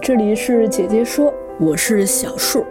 [0.00, 2.64] 这里是姐姐说，我是小树。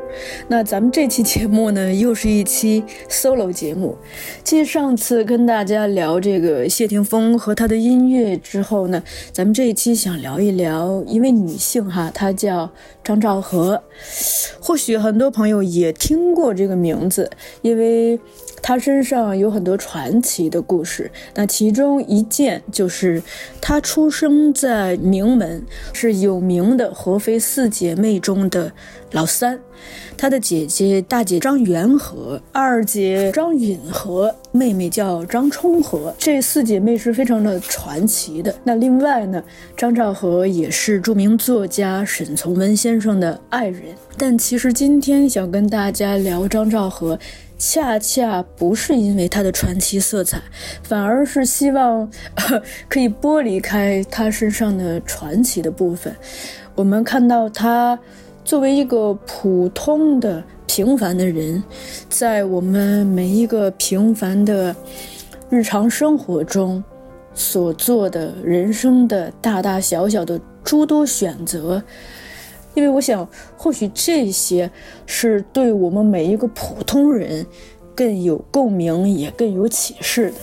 [0.48, 3.98] 那咱们这期节目呢，又是一期 solo 节目。
[4.44, 12.72] 继上次跟大家聊这个谢霆锋和他的音乐之后呢，咱们这一期想聊一聊一位女性哈，她叫
[13.04, 13.82] 张兆和。
[14.60, 17.30] 或许很多朋友也听过这个名字，
[17.62, 18.20] 因为。
[18.62, 23.22] 他身上有很多传奇的故事，那其中一件就是
[23.62, 28.72] 他出生在名门，是有名的合肥四姐妹中的
[29.12, 29.60] 老三。
[30.18, 36.14] 他的姐姐大姐张元和，二姐张允和，妹妹叫张充和。
[36.18, 38.54] 这四姐妹是非常的传奇的。
[38.64, 39.42] 那另外呢，
[39.78, 43.84] 张兆和也是著名作家沈从文先生的爱人。
[44.18, 47.18] 但其实今天想跟大家聊张兆和。
[47.58, 50.40] 恰恰不是因为他的传奇色彩，
[50.84, 52.10] 反而是希望
[52.88, 56.16] 可以剥离开他身上的传奇的部分。
[56.76, 57.98] 我们看到他
[58.46, 61.64] 作为一个普通的平凡的人，
[62.08, 64.76] 在我们每一个平凡的
[65.50, 66.84] 日常生活中
[67.34, 71.82] 所做的人生的大大小小的诸多选择。
[72.78, 74.70] 因为我想，或许这些
[75.08, 77.44] 是对我们每一个普通人
[77.96, 80.36] 更有共鸣，也更有启示的。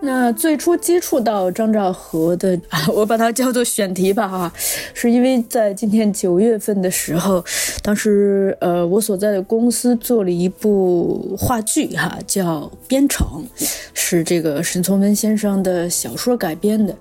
[0.00, 2.58] 那最初接触到张兆和的，
[2.94, 4.52] 我把它叫做选题吧，哈，
[4.94, 7.44] 是因为在今天九月份的时候，
[7.82, 13.44] 当时呃，我所在的公司做了一部话剧，哈，叫《边城》，
[13.92, 16.94] 是这个沈从文先生的小说改编的。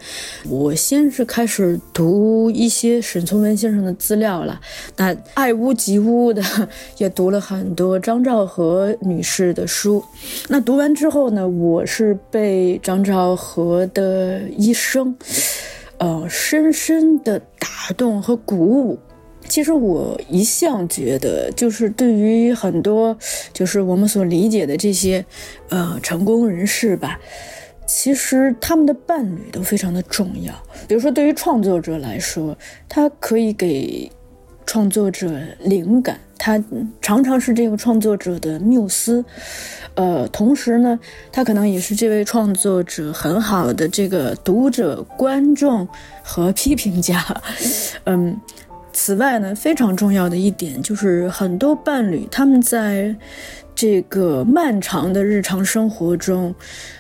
[0.50, 4.60] 我先是开始读一些沈从文先生的资料了，
[4.98, 6.42] 那爱屋及乌的
[6.98, 10.04] 也读了很多张兆和女士的书。
[10.50, 15.14] 那读完之后呢，我是被张兆和的一生，
[15.98, 18.98] 呃，深深的打动和鼓舞。
[19.50, 23.18] 其实我一向觉得，就是对于很多，
[23.52, 25.26] 就是我们所理解的这些，
[25.68, 27.20] 呃，成功人士吧，
[27.86, 30.54] 其实他们的伴侣都非常的重要。
[30.88, 34.10] 比如说，对于创作者来说，他可以给
[34.68, 36.62] 创作者灵感，他
[37.02, 39.24] 常常是这个创作者的缪斯。
[39.96, 41.00] 呃，同时呢，
[41.32, 45.88] 他可能也是这位创作者很好的这个读者、观众
[46.22, 47.26] 和批评家。
[48.06, 48.40] 嗯，
[48.94, 53.16] 此外呢，非常重要的一点就是很多伴侣他们在
[53.74, 56.54] 这个漫长的日常生活中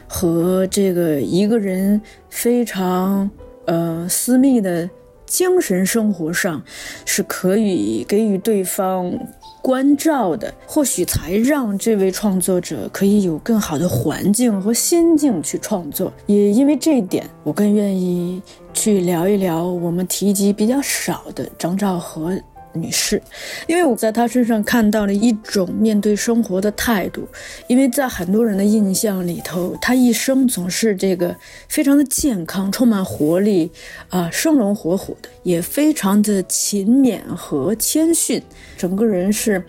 [0.07, 3.29] 和这个一个人非常
[3.65, 4.89] 呃私密的
[5.27, 6.63] 精神生活上
[7.05, 9.13] 是可以给予对方。
[9.59, 16.13] 关照的，或许才让这位创作者可以有更好的环境和心境去创作。
[16.25, 18.41] 也因为这一点，我更愿意
[18.73, 22.39] 去聊一聊我们提及比较少的张兆和
[22.81, 23.21] 女士，
[23.67, 27.27] 因为我在她身上看到了一种面对生活的态度。
[27.67, 31.35] 因为在很多人的印象里头，她一生总是这个
[31.67, 33.71] 非常的健康，充满活力，
[34.09, 38.41] 啊，生龙活虎的，也非常的勤勉和谦逊。
[38.77, 39.63] 整个人是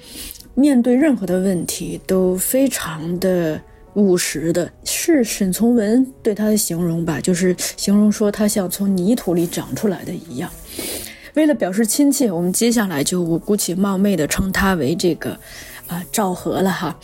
[0.54, 3.60] 面对任何的问题都非常的
[3.94, 10.50] 务实的，是沈从文对他的形容吧，就是形容说他像从泥土里长出来的一样。
[11.38, 15.38] 为了表示亲切，我们接下来就我姑且冒昧的称他为这个
[15.86, 16.98] 啊赵和了哈。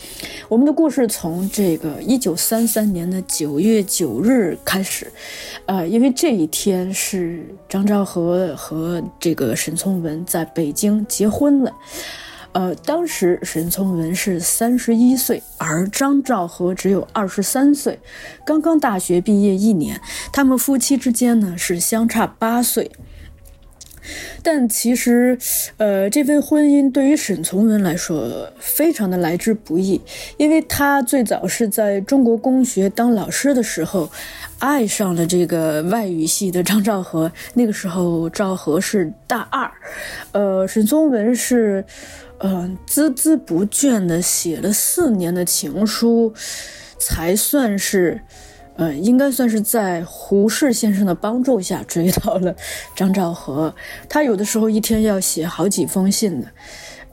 [0.49, 5.09] 我们的故事从这个一九三三年的九月九日开始，
[5.67, 11.71] 呃，因为这一天是张兆和和这个沈从文在北京结婚了。
[12.51, 17.97] 呃，当时沈从文是三十一岁，而张兆和只有二十三岁，
[18.45, 20.01] 刚刚大学毕业一年。
[20.33, 22.91] 他们夫妻之间呢是相差八岁。
[24.43, 25.37] 但其实，
[25.77, 30.01] 呃，这份婚姻对于沈从文来说非常的来之不易，
[30.37, 34.11] 因为他最早是在中国公学当老师的时候，
[34.59, 37.31] 爱上了这个外语系的张兆和。
[37.53, 39.71] 那个时候兆和是大二，
[40.31, 41.83] 呃，沈从文是，
[42.39, 46.33] 嗯，孜孜不倦的写了四年的情书，
[46.99, 48.21] 才算是。
[48.77, 52.53] 呃，应该算是在胡适先生的帮助下追到了
[52.95, 53.73] 张兆和。
[54.09, 56.47] 他有的时候一天要写好几封信的，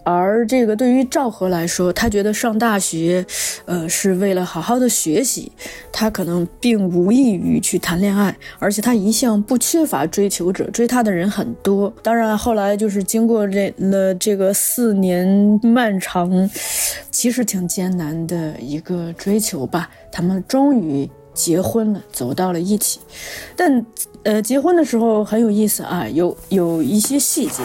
[0.03, 3.25] 而这个对于赵和来说，他觉得上大学，
[3.67, 5.53] 呃，是为了好好的学习，
[5.93, 11.93] 他可能并无异于去谈恋爱，而且他一向不缺乏追求者，追他的人很多。
[12.03, 16.50] 当然，后来就是经过这了这个四年漫长，
[17.12, 21.08] 其实挺艰难的一个追求吧，他们终于。
[21.34, 23.00] 结婚了，走到了一起，
[23.56, 23.84] 但，
[24.23, 27.62] 呃，结婚的时候很有意思啊，有有一些细节，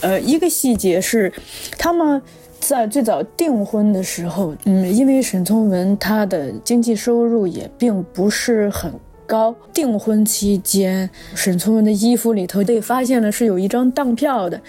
[0.00, 1.32] 呃，一个细节是，
[1.76, 2.22] 他们
[2.60, 8.92] 在最早订婚的时候，嗯，因为沈从文他的经济收入也并不是很
[9.26, 14.60] 高，订婚期间，沈从文的衣服里头被发现了是有一张当票的，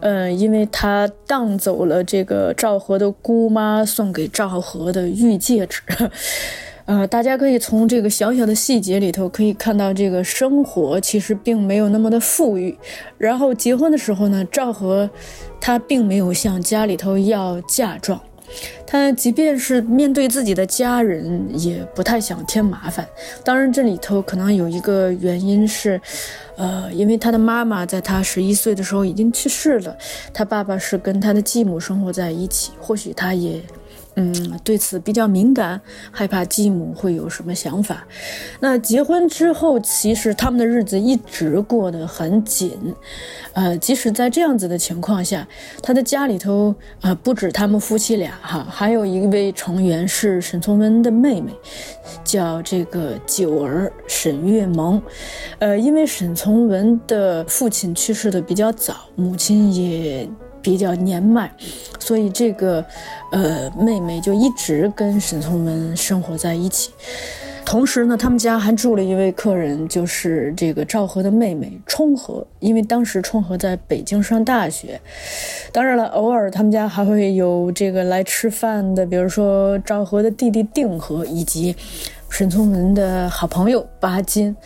[0.00, 5.82] 嗯，因为他当走了这个赵和的姑妈送给赵和的玉戒指。
[6.84, 12.76] 呃，大家可以从这个小小的细节里头可以看到，这个生活其实并没有那么的富裕。
[13.18, 15.08] 然后结婚的时候呢，赵和
[15.60, 18.20] 他并没有向家里头要嫁妆，
[18.84, 23.06] 他即便是面对自己的家人，也不太想添麻烦。
[23.44, 26.00] 当然，这里头可能有一个原因是，
[26.56, 29.96] 呃，因为他的妈妈在他十一岁的时候已经去世了，
[30.34, 33.62] 他爸爸是跟他的继母生活在一起，或许他也。
[34.14, 35.80] 嗯，对此比较敏感，
[36.10, 38.06] 害怕继母会有什么想法。
[38.60, 42.94] 那结婚之后，其实他们的日子一直过得很紧。
[43.54, 45.48] 呃，即使在这样子的情况下，
[45.82, 51.50] 他的家里头啊，不止他们夫妻俩哈，还有一位成员是沈从文的妹妹，
[52.22, 55.00] 叫这个九儿沈月萌。
[55.58, 60.28] 呃，因为沈从文的父亲去世的比较早，母亲也。
[60.62, 61.50] 比较年迈，
[61.98, 62.84] 所以这个，
[63.32, 66.90] 呃，妹妹就一直跟沈从文生活在一起。
[67.64, 72.44] 同时呢，他们家还住了一位客人，就是这个赵和的妹妹冲和。
[72.58, 75.00] 因为当时冲和在北京上大学，
[75.72, 81.74] 当然了，偶尔他们家还会有这个来吃饭的，比如说赵和的弟弟定和，以及
[82.32, 84.56] 沈从文的好朋友巴金。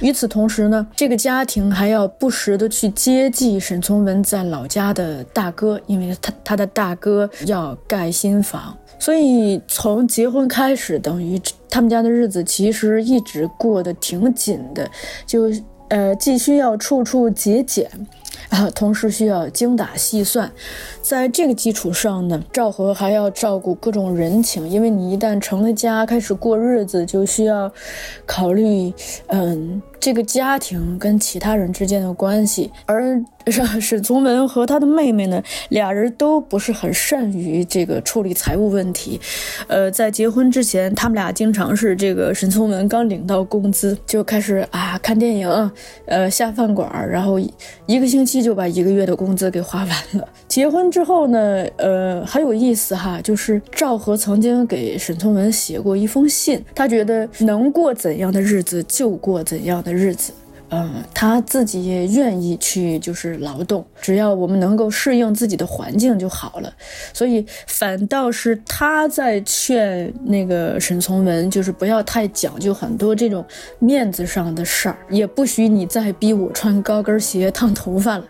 [0.00, 14.88] 与此同时呢，这个家庭还要不时的去接济沈从文在老家的大哥，因为他他的大哥要盖新房，所以从结婚开始，等于他们家的日子其实一直过得挺紧的，
[15.26, 15.50] 就
[15.88, 17.90] 呃既需要处处节俭。
[18.48, 20.50] 啊，同时需要精打细算，
[21.02, 27.72] 在这个基础上呢，赵和还要照顾各种人情，因为你一旦成了家，开始过日子，就需要
[28.26, 28.92] 考虑，
[29.28, 32.72] 嗯，这个家庭跟其他人之间的关系。
[32.86, 33.22] 而
[33.80, 39.20] 沈从文和他的妹妹呢，俩人都不是很善于这个处理财务问题。
[39.68, 45.70] 呃，在结婚之前，他们俩经常是这个沈从文刚领到工资就开始啊看电影，
[46.06, 47.38] 呃下饭馆，然后
[47.86, 48.40] 一个星期。
[48.40, 50.26] 就把一个月的工资给花完了。
[50.48, 60.32] 结婚之后呢，呃，很有意思哈，就是赵和曾经给沈从文写过一封信，他觉得能过怎样的日子就过怎样的日子。
[60.72, 66.72] 嗯，他自己也愿意去，就是劳动，只要我们能够适应自己的环境就好了。
[67.12, 73.44] 所以反倒是他在劝那个沈从文，就是不要太讲究很多这种
[73.80, 78.24] 面子上的事儿，也不许你再逼我穿高跟鞋烫头发了，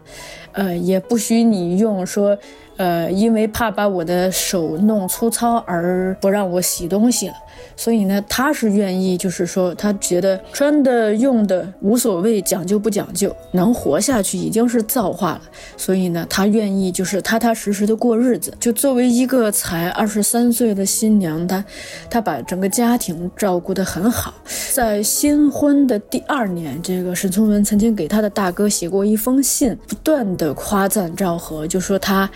[0.52, 2.38] 呃，也不许你用说。
[2.80, 7.34] 呃，因为怕把我的手弄粗糙而不让我洗东西了，
[7.76, 15.42] 所以呢，他是愿意，就是说，他觉得穿的用的无所谓，讲究不讲究，能活下去已经是造化了。
[15.76, 18.50] 所以呢，他愿意就是踏踏实实的过日子。
[18.58, 21.62] 就作为一个才二十三岁的新娘，她，
[22.08, 24.32] 她把整个家庭照顾得很好。
[24.72, 32.30] 在新婚的第二年，这个沈从文曾经给他的大哥写过一封信，不断的夸赞赵和，就说他。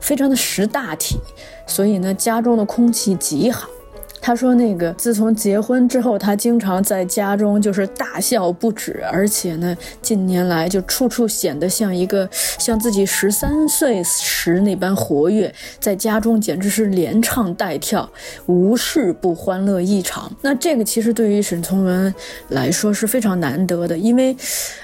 [0.00, 1.18] 非常的识大体，
[1.66, 3.68] 所以呢，家中的空气极好。
[4.18, 18.10] 他说那个自从结婚之后，他经常在家中就是大笑不止，而且呢，近年来就处处显得像一个像自己十三岁时那般活跃，在家中简直是连唱带跳，
[18.46, 20.28] 无事不欢乐异常。
[20.42, 22.12] 那这个其实对于沈从文
[22.48, 24.36] 来说是非常难得的，因为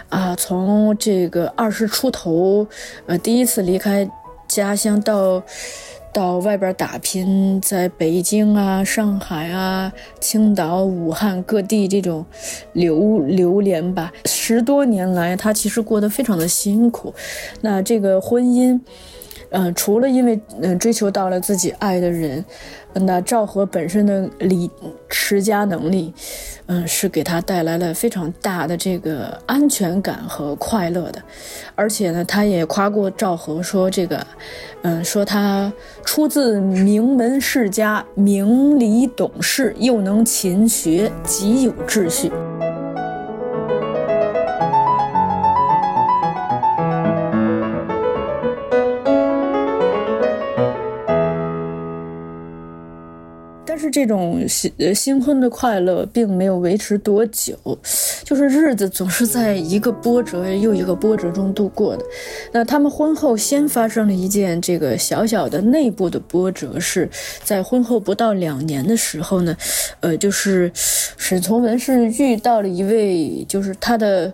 [0.09, 2.65] 啊，从这个二十出头，
[3.07, 4.09] 呃，第一次离开
[4.55, 5.43] 家乡到。
[6.15, 9.91] 到外边打拼，在北京啊、上海啊、
[10.21, 12.27] 青岛、武汉各地这种
[12.75, 17.15] 流流连吧，十多年来，他其实过得非常的辛苦。
[17.63, 18.79] 那这个婚姻，
[19.53, 22.45] 嗯，除了因为嗯追求到了自己爱的人。
[22.95, 24.71] 那赵和本身的理
[25.09, 26.13] 持家能力，
[26.67, 31.23] 嗯，是给他带来了非常大的这个安全感和快乐的，
[31.75, 34.27] 而且呢，他也夸过赵和说这个，
[34.83, 35.73] 嗯，说他
[36.05, 42.31] 出自名门世家，明理懂事，又能勤学，极有秩序。
[53.93, 57.55] 这种新呃新婚的快乐，并没有维持多久，
[58.25, 62.05] 就是日子总是在一个波折又一个波折中度过的。
[62.53, 67.09] 那他们婚后先发生了一件这个小小的内部的波折，是
[67.45, 69.55] 在婚后不到两年的时候呢，
[70.01, 74.33] 呃，就是沈从文是遇到了一位就是他的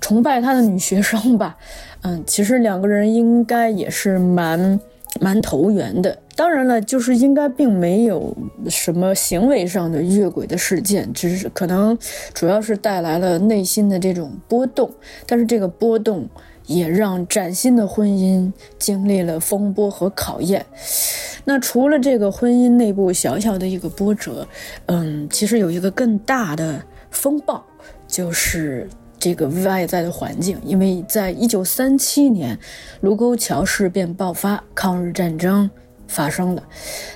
[0.00, 1.56] 崇拜他的女学生吧，
[2.02, 4.80] 嗯，其实两个人应该也是蛮
[5.20, 6.18] 蛮投缘的。
[6.36, 8.36] 当然了，就是应该并没有
[8.68, 11.96] 什么行为上的越轨的事件，只是可能
[12.32, 14.90] 主要是带来了内心的这种波动。
[15.26, 16.28] 但是这个波动
[16.66, 20.66] 也让崭新的婚姻经历了风波和考验。
[21.44, 24.48] 那除了这个婚姻内部小小的一个波折，
[24.86, 27.64] 嗯，其实有一个更大的风暴，
[28.08, 28.88] 就是
[29.20, 30.58] 这个外在的环境。
[30.64, 32.58] 因为在一九三七年，
[33.02, 35.70] 卢沟桥事变爆发，抗日战争。
[36.14, 36.62] 发生的，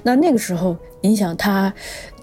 [0.03, 1.73] 那那个时候，你想他，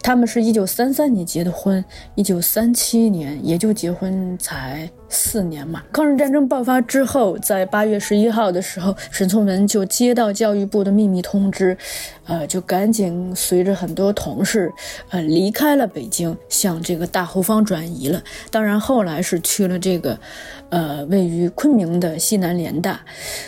[0.04, 1.84] 他们是一九三三年结的婚，
[2.16, 5.82] 一九三七年也就结婚才四年嘛。
[5.94, 11.78] 抗日战争爆发之后，在八月十一号的时候，沈从文就接到教育部的秘密通知，
[12.26, 14.70] 呃，就赶紧随着很多同事，
[15.12, 18.22] 呃，离开了北京，向这个大后方转移了。
[18.52, 20.20] 当然后来是去了这个，
[20.70, 23.00] 呃，位于昆明的西南联大，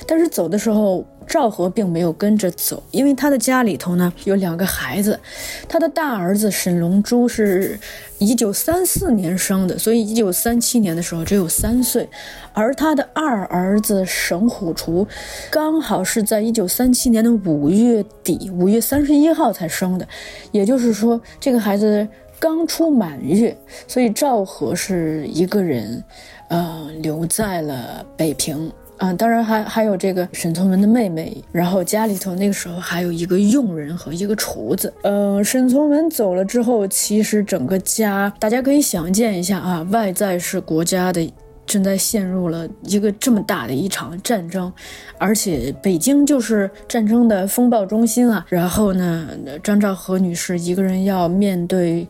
[0.07, 1.05] 但是走的时候。
[1.27, 5.19] 赵和并没有跟着走，因为他的家里头呢有两个孩子，
[5.67, 7.77] 他的大儿子沈龙珠是
[8.17, 12.07] 一九三四年生的，所以一九三七年的时候只有三岁，
[12.53, 15.05] 而他的二儿子沈虎雏
[15.51, 20.07] 刚好是在一九三七年的五月底，五月三十一号才生的，
[20.51, 22.07] 也就是说这个孩子
[22.39, 23.55] 刚出满月，
[23.88, 26.01] 所以赵和是一个人，
[26.48, 28.72] 呃，留在了北平。
[28.98, 34.92] 啊，当然还还有这个沈从文的妹妹，然后家里头那个时候还有一个佣人和一个厨子。
[35.04, 41.32] 呃，沈从文走了之后，其实整个家，大家可以想见一下啊，外在是国家的
[41.66, 44.74] 正在陷入了一个这么大的一场战争，
[45.18, 48.46] 而且北京就是战争的风暴中心啊。
[48.50, 49.30] 然后呢，
[49.62, 52.08] 张兆和女士一个人要面对，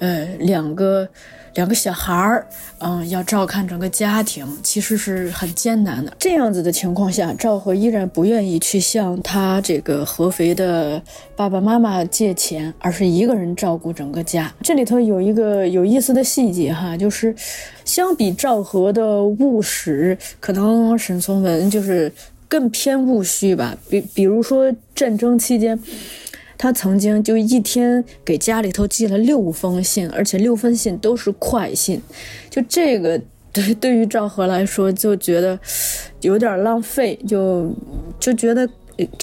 [0.00, 1.08] 呃，两个。
[1.54, 2.46] 两个小孩儿，
[2.78, 6.12] 嗯，要照看整个家庭，其实是很艰难的。
[6.18, 11.00] 这样子的情况下，赵和依然不愿意去向他这个合肥的
[11.36, 14.52] 爸爸妈妈借钱，而是一个人照顾整个家。
[14.62, 17.34] 这里头有一个有意思的细节哈，就是
[17.84, 22.12] 相比赵和的务实，可能沈从文就是
[22.48, 23.76] 更偏务虚吧。
[23.88, 25.78] 比比如说战争期间。
[26.56, 32.00] 他曾经就一天给家里头寄了六封信，而且六封信都是快信，
[32.48, 33.20] 就这个
[33.52, 35.58] 对对于赵和来说就觉得
[36.20, 37.70] 有点浪费，就
[38.18, 38.68] 就觉得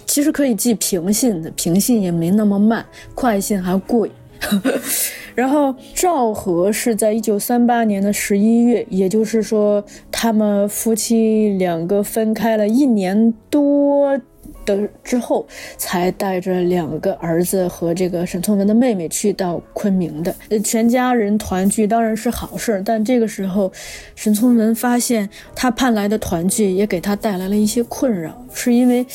[0.05, 2.85] 其实可以寄平信的，平信也没那么慢，
[3.15, 4.11] 快信还贵。
[5.33, 14.19] 然后赵和是在一九三八年的十一月，也就是说他们夫妻两个分开了一年多。
[14.65, 15.45] 的之后，
[15.77, 20.35] 才带着两个儿子和这个沈从文的妹妹去到昆明的。
[20.49, 23.71] 呃，全家人团聚当然是好事，但这个时候，
[24.15, 29.05] 沈从文发现他盼来的团聚也给他带来了一些困扰，是因为，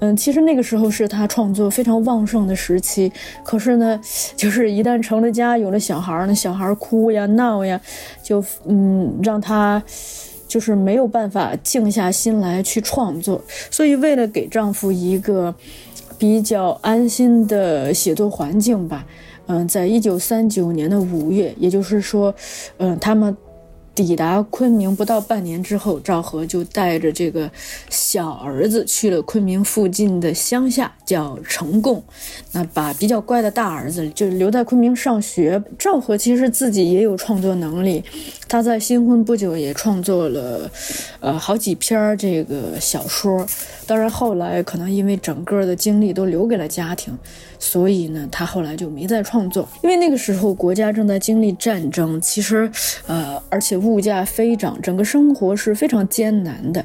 [0.00, 3.12] 嗯，其实那个时候是他创作非常旺盛的时期，
[3.44, 4.00] 可是呢，
[4.36, 7.80] 就是一旦成了家，有了小孩呢，小孩儿哭呀闹呀，
[8.22, 9.82] 就嗯让他。
[10.50, 13.40] 就是没有办法静下心来去创作，
[13.70, 15.54] 所以为了给丈夫一个
[16.18, 19.06] 比较安心的写作环境吧，
[19.46, 22.34] 嗯，在一九三九年的五月，也就是说，
[22.78, 23.36] 嗯，他们。
[23.94, 27.50] 抵达昆明不到半年之后，赵和就带着这个
[27.90, 32.02] 小儿子去了昆明附近的乡下，叫成贡。
[32.52, 35.62] 那把比较乖的大儿子就留在昆明上学。
[35.78, 38.02] 赵和其实自己也有创作能力，
[38.48, 40.70] 他在新婚不久也创作了，
[41.20, 43.46] 呃，好几篇这个小说。
[43.86, 47.16] 当然后来可能因为整个的精力都留给了家庭。
[47.62, 52.70] 所以呢，他后来就没再创作，因为那个时候国家正在经历战争，其实，
[53.06, 56.84] 呃，而且物价飞涨，整个生活是非常艰难的。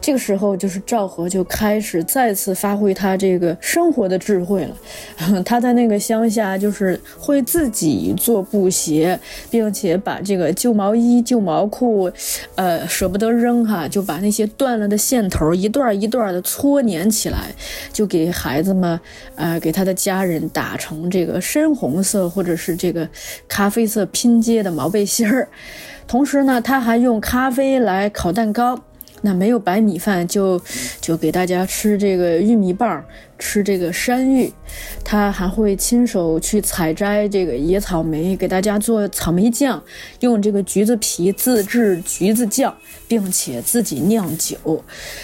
[0.00, 4.76] 这个时候，就是赵和就开始再次发挥他这个生活的智慧了。
[5.46, 9.18] 他在那个乡下，就是会自己做布鞋，
[9.48, 12.10] 并且把这个旧毛衣、旧毛裤，
[12.56, 17.50] 呃，舍不得扔哈，就把那些断了的线头一段一段的搓粘起来，
[17.92, 19.00] 就给孩子们，
[19.36, 19.92] 呃，给他的。
[20.02, 23.08] 家人打成这个深红色或者是这个
[23.46, 25.46] 咖啡色拼接的毛背心儿，
[26.12, 28.78] 同时呢，他还用咖啡来烤蛋糕。
[29.22, 30.60] 那没有白米饭，就
[31.00, 33.04] 就给大家吃这个玉米棒，
[33.38, 34.52] 吃这个山芋。
[35.04, 39.82] 他还会亲手去采摘这个野草莓，给大家做草莓酱，
[40.20, 42.74] 用这个橘子皮自制橘子酱，
[43.06, 44.82] 并且自己酿酒。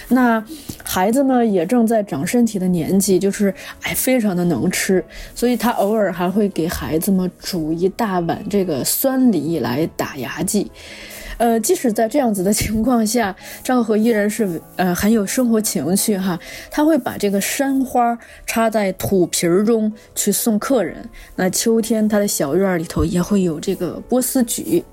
[0.09, 0.43] 那
[0.85, 10.71] 孩子呢，也正在长身体的年纪，就是哎，非常的能吃，所以他偶尔还会给孩子们煮一大碗这个酸梨来打牙祭。
[11.39, 16.39] 呃，即使在这样子的情况下，赵和依然是呃很有生活情趣哈。
[16.71, 20.97] 他会把这个山花插在土皮儿中去送客人。
[21.37, 24.85] 那秋天，他的小院里头也会有这个波斯菊。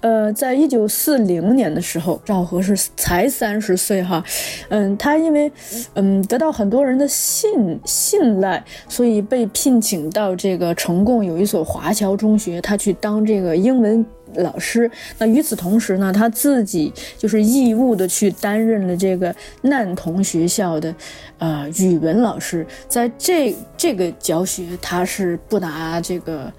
[0.00, 4.24] 呃，在一九四零年的时候，赵和是才三十岁哈。
[4.68, 5.50] 嗯，他因为
[5.94, 14.04] 嗯得到很多人的信信赖，所以被聘请到这个成贡有一所华侨中学，他去当这个英文。
[14.34, 20.94] 老师，那与此同时呢，他自己就是义务的去担任了这个难童学校的，
[21.38, 26.52] 呃，语文老师，在这这个教学他是不拿这个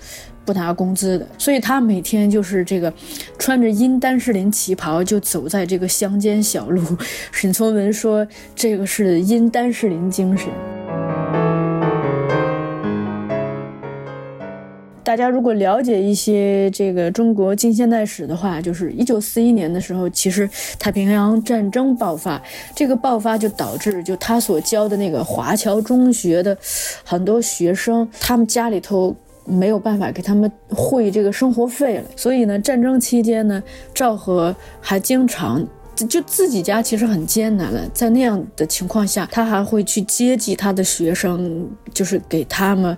[0.46, 2.92] 不拿工资的，所以他每天就是这个
[3.38, 6.82] 穿着阴丹士林旗袍就走在这个乡间小路。
[7.32, 10.50] 沈从文说，这个是阴丹士林精神。
[15.10, 22.40] 大家如果了解一些这个中国近现代史的话，就是一九四一年的时候，其实太平洋战争爆发，
[22.76, 26.56] 这个爆发就导致就他所教的那个华侨中学的
[27.04, 33.64] 很多学生，他们家里头没有办法给他们汇这个生活费了，所以呢，战争期间呢，
[33.96, 35.68] 赵和还经常
[36.08, 42.96] 就自己家其实很艰难了，在那样的情况下，他还会去接济他的学生，就是给他们，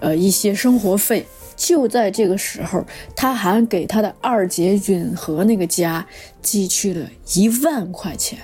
[0.00, 1.26] 呃一些生活费。
[1.64, 6.04] 就在这个时候，他还给他的二姐允和那个家
[6.42, 8.36] 寄去了一万块钱。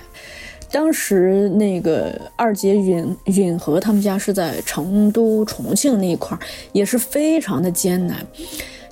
[0.71, 6.39] 当时那个二姐允允和他们家是在成都、重庆那一块，
[6.71, 8.25] 也是非常的艰难。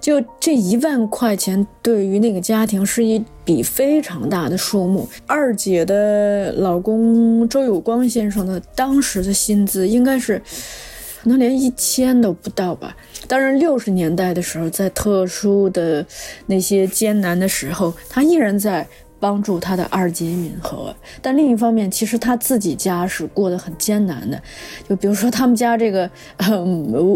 [0.02, 5.08] 就这一万块钱，对于那个家庭是一笔非常大的数目。
[5.26, 10.42] 二姐的老公周有光先生的当时的薪资应该是。
[11.22, 12.96] 可能连一千都不到吧。
[13.28, 16.06] 当然，六十年代的时候，在特殊的
[16.46, 18.88] 那些艰难的时候，他依然在
[19.20, 20.96] 帮助他的二姐敏和。
[21.22, 24.40] 但另一方面，其实他自己家是过得很艰难的。
[24.88, 26.10] 就比如说，他们家这个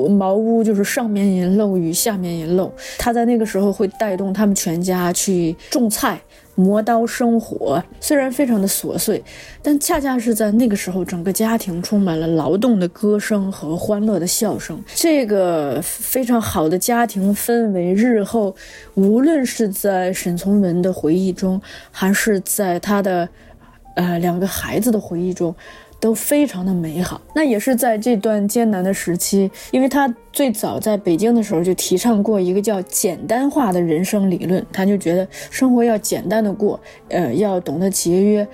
[0.09, 2.73] 茅屋就是上面也漏雨，下面也漏。
[2.97, 6.19] 他在那个时候会带动他们全家去种菜。
[6.55, 9.23] 磨刀生火，虽然非常的琐碎，
[9.61, 14.81] 但恰恰是在那个时候，整个家庭充满了劳动的歌声和欢乐的笑声。
[14.93, 18.55] 这个非常好的家庭氛围，日后
[18.95, 21.61] 无论是在沈从文的回忆中，
[21.91, 23.27] 还是在他的
[23.95, 25.55] 呃两个孩子的回忆中。
[26.01, 38.47] 都非常的美好，那也是在这段艰难的时期，因为他最早在北京的时候就提倡过一个叫简单化的人生理论，他就觉得生活要简单的过，呃，要懂得节约，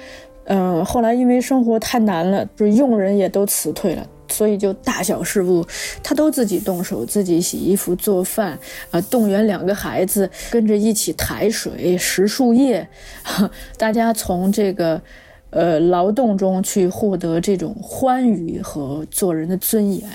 [0.44, 5.66] 呃，后来因为生活太难了，就是佣人也都辞退了，所以就大小事务
[6.04, 8.60] 他都自己动手，自己洗衣服、做饭，
[8.92, 12.86] 啊，动员两个孩子跟着一起抬水、拾树叶，
[13.80, 15.02] 大家从这个。
[15.50, 20.10] 呃，劳动中去获得这种欢愉和做人的尊严。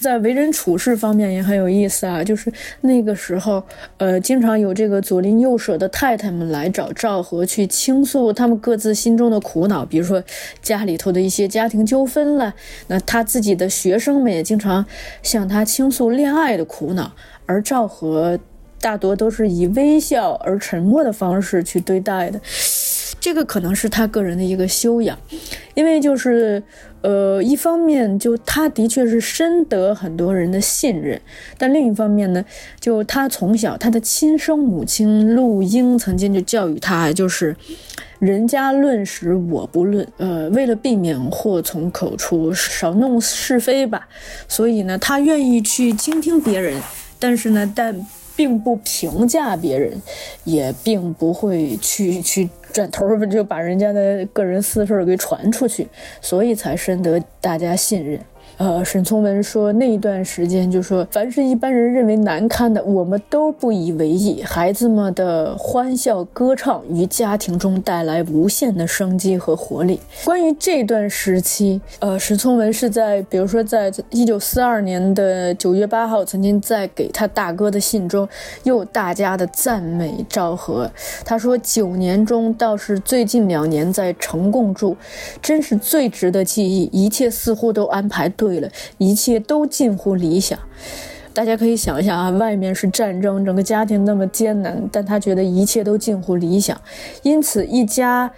[0.00, 3.62] 在为人处事方面也很有意思啊，就是那个时候，
[3.96, 10.22] 呃，经常有这个左邻右舍的太太们来找赵和去倾诉他们各自心中的苦恼，比如说
[10.60, 12.52] 家里头的一些家庭纠纷了。
[12.88, 14.84] 那他自己的学生们也经常
[15.22, 17.12] 向他倾诉恋爱的苦恼，
[17.46, 18.38] 而赵和
[18.82, 22.38] 大多都是以微笑而沉默的方式去对待的。
[23.20, 25.18] 这个可能是他个人的一个修养，
[25.74, 26.62] 因为就是，
[27.00, 31.18] 呃，一方面就他的确是深得很多人的信任，
[31.56, 32.44] 但另一方面呢，
[32.78, 37.56] 就他从小他的亲生母亲陆英曾经就教育他，就是
[38.18, 44.06] 人家论时我不论，呃，为了避免祸从口出，少弄是非吧，
[44.46, 46.78] 所以呢，他愿意去倾听别人，
[47.18, 50.02] 但是呢，但并不评价别人，
[50.44, 52.50] 也并不会去去。
[52.74, 55.86] 转头不就把人家的个人私事给传出去，
[56.20, 58.18] 所以才深得大家信任。
[58.56, 64.44] 呃，沈从文说那一段时间，就说凡是一般人认为难堪的，我们都不以为意。
[64.44, 69.98] 孩子们的欢笑歌唱于家庭中带来无限的生机和活力。
[70.24, 78.28] 关于这段时期，呃，沈从文是在，比如说，在一九四二年的九月八号，曾经在给他大哥的信中，
[78.62, 80.88] 又大家的赞美赵和。
[81.24, 84.96] 他说：“九年中倒是最近两年在城共住，
[85.42, 90.58] 真是最值得记忆，一切似乎都安排。”对了，一切都近乎理想。
[91.32, 96.78] 大家可以想一下啊，外面是战争，整个家庭那么艰难，但他觉得一切都近乎理想，
[97.22, 98.30] 因此一家。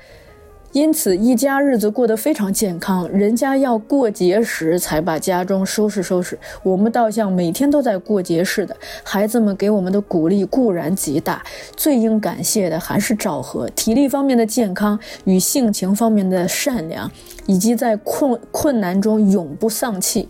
[0.77, 3.09] 因此，一家日子过得非常健康。
[3.09, 8.77] 人家要过节时才把家中收拾收拾，我们倒像每天都在过节似的。
[9.03, 11.43] 孩子们给我们的鼓励固然极大，
[11.75, 13.67] 最应感谢的还是赵和。
[13.71, 17.11] 体力方面的健康与性情方面的善良，
[17.47, 20.29] 以及在困困难中永不丧气，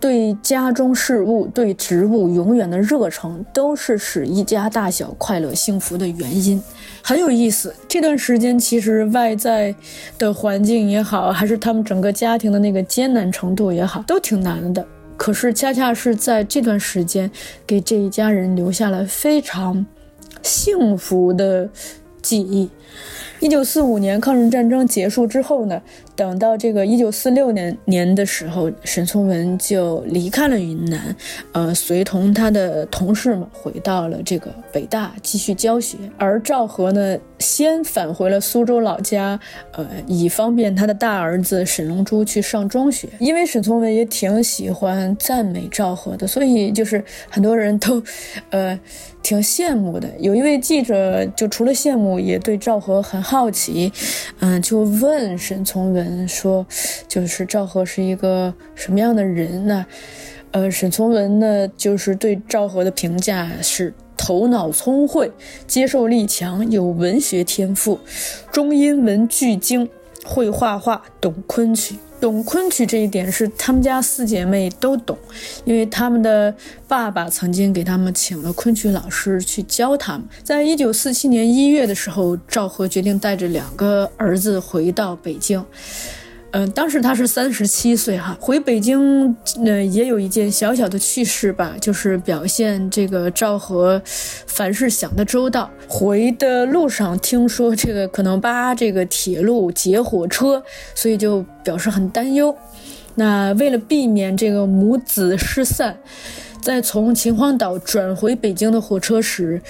[0.00, 6.62] 对家中事务、对植物永远的热诚，都是使一家大小快乐幸福的原因。
[7.02, 9.74] 很有意思，这段时间其实外在
[10.18, 14.86] 的环境也好，还是他们整个家庭的那个艰难程度也好，都挺难的。
[15.16, 17.30] 可是恰恰是在这段时间，
[17.66, 19.84] 给这一家人留下了非常
[20.42, 21.68] 幸福的
[22.22, 22.68] 记忆。
[23.40, 25.80] 一九四五年抗日战争结束之后呢？
[26.16, 31.14] 等到这个一九四六年年的时候，沈从文就离开了云南，
[31.52, 35.96] 呃，随同他的同事们回到了这个北大继续教学。
[36.16, 39.38] 而赵和呢，先返回了苏州老家，
[39.70, 43.08] 呃，以方便他的大儿子沈龙珠去上中学。
[43.20, 48.02] 因为沈从文也挺喜欢赞美赵和的，所以就是很多人都，
[48.50, 48.76] 呃，
[49.22, 50.08] 挺羡慕的。
[50.18, 53.92] 有一位记者就除了羡慕，也对赵和很好奇，
[54.40, 56.26] 嗯，就问沈从文。
[56.28, 56.66] 说，
[57.08, 59.86] 就是赵和是一个什么样的人呢？
[60.50, 65.30] 呃，沈从文呢，就是对赵和的评价是头脑聪慧，
[65.66, 67.98] 接受力强，有文学天赋，
[68.50, 69.88] 中英文俱精，
[70.24, 71.96] 会画画，懂昆曲。
[72.20, 75.16] 懂昆曲这一点是他们家四姐妹都懂，
[75.64, 76.54] 因为他们的
[76.86, 80.24] 爸爸曾经给他们请了昆曲老师去教他们。
[80.42, 85.64] 在一九四七年一月的时候，赵和决定带着两个儿子回到北京。
[86.50, 95.70] 嗯，当时他是三十七岁哈，回北京，呃，也有一件小小的趣事吧，就是表现这个赵和凡事想得周到。
[95.86, 100.62] 回的路上听说这个可能扒这个铁路劫火车，
[100.94, 102.56] 所以就表示很担忧。
[103.16, 105.98] 那为了避免这个母子失散，
[106.62, 109.60] 在从秦皇岛转回北京的火车时，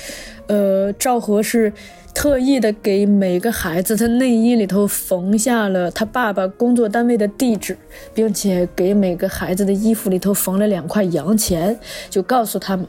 [0.46, 1.72] 呃，赵和是。
[2.14, 7.78] 特意的给每个孩子他内衣里头缝下了他爸爸工作单位的地址，
[8.12, 11.78] 并且给每个孩子的衣服里头缝了两块洋钱，
[12.10, 12.86] 就告诉他们，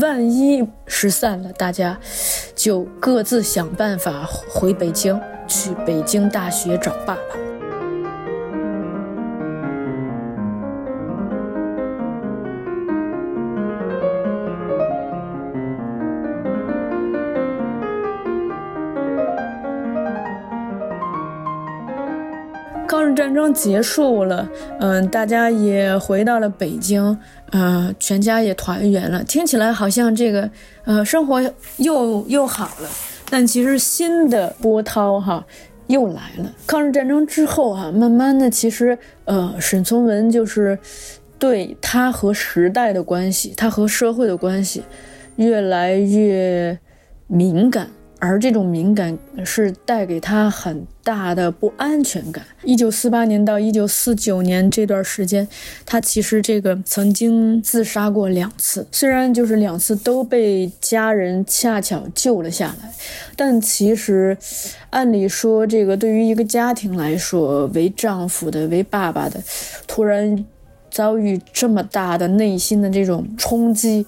[0.00, 1.98] 万一失散了，大家
[2.56, 7.51] 就各自想办法回北京，去北京大学找爸爸。
[23.14, 24.48] 战争结束了，
[24.80, 27.16] 嗯，大家也回到了北京，
[27.52, 29.22] 嗯，全家也团圆了。
[29.24, 30.50] 听起来好像这个，
[30.84, 31.40] 呃，生活
[31.78, 32.88] 又又好了。
[33.30, 35.46] 但其实新的波涛哈
[35.86, 36.52] 又来了。
[36.66, 40.78] 抗日战争之后哈，慢慢的，其实呃，沈从文就是
[41.38, 44.82] 对他和时代的关系，他和社会的关系
[45.36, 46.78] 越来越
[47.26, 47.88] 敏感。
[48.24, 52.44] 而这种敏感是带给他很大的不安全感。
[52.62, 55.48] 一九四八年到一九四九年这段时间，
[55.84, 62.92] 他其实这个曾经自杀过两次，虽然就是两次都被家人恰巧救了下来，
[63.34, 64.38] 但其实
[64.90, 69.42] 按理说，这个对于一个家庭来说，为丈夫的、为爸爸的，
[69.88, 70.44] 突然
[70.92, 74.06] 遭遇这么大的内心的这种冲击。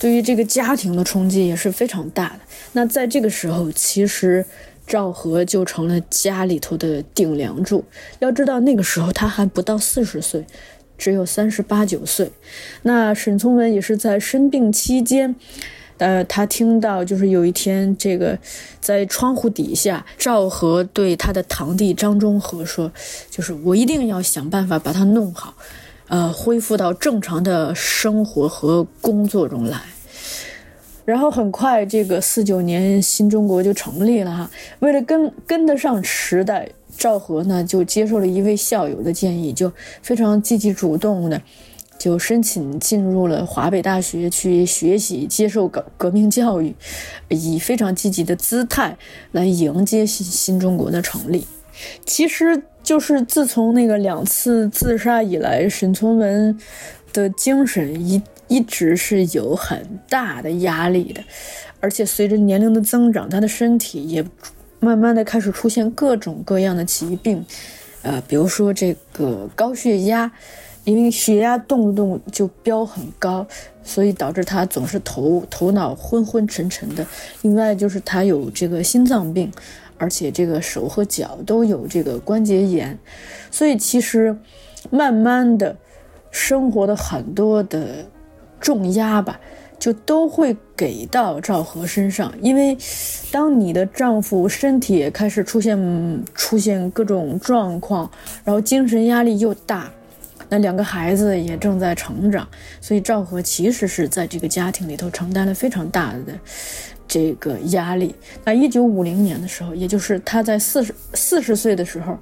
[0.00, 2.40] 对于这个家庭的冲击也是非常大的。
[2.74, 4.44] 那在这个时候，其实
[4.86, 7.84] 赵和就成了家里头的顶梁柱。
[8.18, 10.44] 要知道，那个时候他还不到四十岁，
[10.98, 12.30] 只有三十八九岁。
[12.82, 15.34] 那沈从文也是在生病期间，
[15.98, 18.36] 呃，他听到就是有一天，这个
[18.80, 22.92] 在窗户底下，赵和对他的堂弟张中和说
[23.30, 25.54] ：“就是我一定要想办法把他弄好，
[26.08, 29.80] 呃，恢复到正常的生活和工作中来。”
[31.04, 34.50] 然后很快，这个四九年新中国就成立了哈。
[34.78, 41.42] 为了跟跟得上时代，赵和呢就接受了一位校友的建议，就非常积极主动的，
[41.98, 46.74] 就申请进入了华北大学去学习，接受革革命教育，
[47.28, 48.96] 以非常积极的姿态
[49.32, 51.46] 来迎接新新中国的成立。
[52.06, 56.58] 其实就是自从那个两次自杀以来，沈从文
[57.12, 58.22] 的精神一。
[58.46, 61.22] 一直是有很大的压力的，
[61.80, 64.24] 而且随着年龄的增长，他的身体也
[64.80, 67.44] 慢慢的开始出现各种各样的疾病，
[68.02, 70.30] 呃，比如说这个高血压，
[70.84, 73.46] 因为血压动不动就飙很高，
[73.82, 77.06] 所以导致他总是头头脑昏昏沉沉的。
[77.40, 79.50] 另外就是他有这个心脏病，
[79.96, 82.98] 而且这个手和脚都有这个关节炎，
[83.50, 84.36] 所以其实
[84.90, 85.74] 慢慢的，
[86.30, 88.04] 生活的很多的。
[88.64, 89.38] 重压吧，
[89.78, 92.74] 就都会给到赵和身上，因为
[93.30, 98.10] 当你的丈夫身体也开始出现出现各种状况，
[98.42, 99.90] 然后精神压力又大，
[100.48, 102.48] 那两个孩子也正在成长，
[102.80, 106.32] 所以赵和其实是在这个家庭里头承担了非常大的。
[107.06, 108.14] 这个压力。
[108.44, 112.18] 那一九五零年的时候，也就是他在四十四十岁的时候，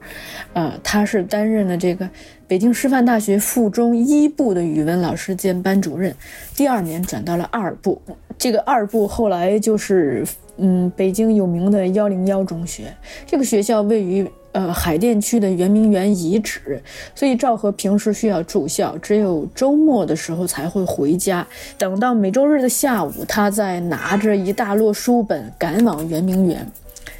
[0.52, 2.08] 呃，他是担任了这个
[2.46, 6.14] 北京师范大学附中一部的语文老师兼班主任。
[6.54, 8.00] 第二年转到了二部，
[8.36, 10.24] 这个二部后来就是
[10.56, 12.94] 嗯，北京有名的幺零幺中学。
[13.26, 14.30] 这个学校位于。
[14.52, 16.82] 呃，海淀区的圆明园遗址，
[17.14, 21.46] 所以赵和平时需要住校，只有周末的时候才会回家。
[21.78, 26.70] 等到每周日的下午，他再拿着一大摞书本赶往圆明园，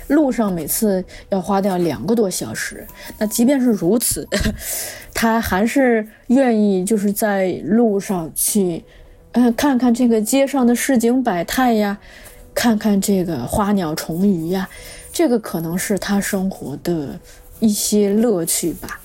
[0.09, 2.87] 路上每次要花掉两个多小时。
[3.17, 4.29] 那即便是如此，
[5.15, 8.85] 他还是愿意就是在路上去，
[9.33, 11.97] 呃，看看这个街上的市井百态呀，
[12.55, 14.69] 看看这个花鸟虫鱼呀。
[15.13, 17.21] 这个可能是他生活的
[17.61, 19.01] 一些乐趣吧，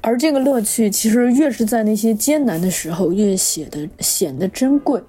[0.00, 5.02] 而这个乐趣其实越是在那些艰难的时候，越显得显得珍贵。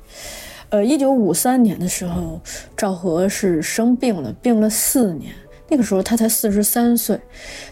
[0.70, 2.42] 呃，一九五三年的时候，
[2.76, 5.34] 赵和是生病了，病了四年。
[5.72, 7.18] 那个时候他才四十三岁，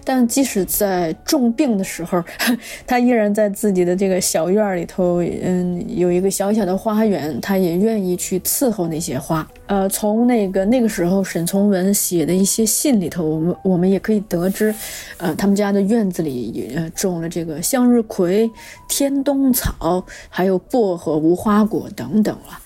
[0.06, 2.24] 但即使在重病的时候，
[2.88, 9.46] 他依然在自己的这个小院里头，嗯，有一个小小的花园，他也愿意去伺候那些花。
[9.68, 14.74] 呃，从那个那个时候沈从文写的一些信里头，我们我们也可以得知，
[15.18, 18.50] 呃，他们家的院子里呃种了这个向日葵、
[18.88, 22.58] 天冬草，还有薄荷、无花果等等了。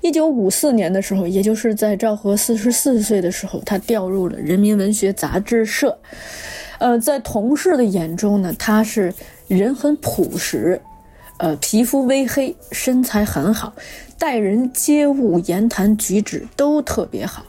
[0.00, 5.98] 一九五四年的时候，也就是在赵和四十四岁的时候，他调入了人民文学杂志社。
[6.78, 9.12] 呃，在同事的眼中呢，他是
[9.48, 10.80] 人很朴实，
[11.38, 13.72] 呃，皮肤微黑，身材很好，
[14.16, 17.44] 待人接物、言谈举止都特别好，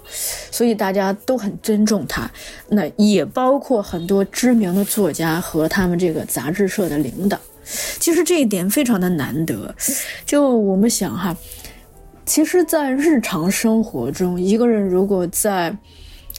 [0.49, 2.27] 所以大家都很尊重他。
[2.69, 7.37] 那也包括很多知名的作家和他们这个杂志社的领导。
[7.99, 9.75] 其实这一点非常的难得。
[10.25, 11.37] 就我们想哈。
[12.29, 15.75] 其实，在日常生活中，一个人如果在，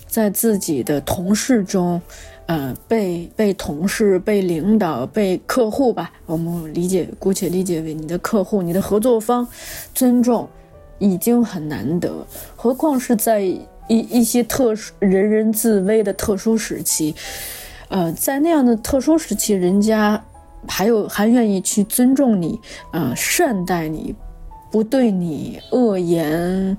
[0.07, 2.01] 在自己的同事中，
[2.47, 9.45] 呃，被被同事、被领导、被客户吧，我们理解，姑且理解为你的客户、你的合作方，
[9.93, 10.49] 尊重，
[11.01, 12.25] 已经很难得，
[12.55, 17.13] 何况是在一一些特殊、人人自危的特殊时期，
[17.89, 20.25] 呃，在那样的特殊时期，人家
[20.69, 22.61] 还有还愿意去尊重你，
[22.93, 24.15] 呃，善待你。
[24.71, 26.77] 不对你恶言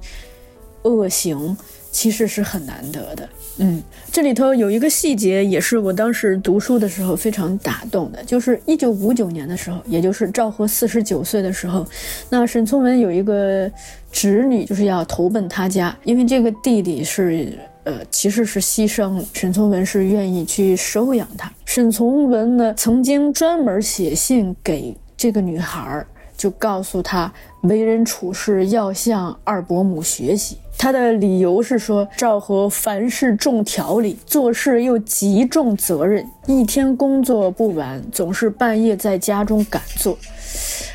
[0.83, 1.55] 恶行，
[1.91, 3.29] 其实是很难得的。
[3.57, 11.85] 嗯，这里头有一个细节，也是我当时读书的时候非常打动的，就是一九五九年的时候，也就是赵和四十九岁的时候，
[12.29, 13.69] 那沈从文有一个
[14.11, 21.51] 侄女，就是要投奔他家，因为这个弟弟是呃其实是牺牲了，沈从文是愿意去收养他。
[21.65, 26.07] 沈从文呢，曾经专门写信给这个女孩儿，
[26.41, 30.57] 就告诉他为人处事要向二伯母学习。
[30.75, 40.17] 他的理由是说，赵和凡事重条理，做事又极重责任，一天工作不完，总是半夜在家中赶做。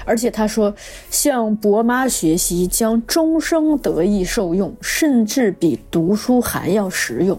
[0.05, 0.75] 而且他说，
[1.09, 7.39] 向伯妈学习将终生得益受用，甚至比读书还要实用。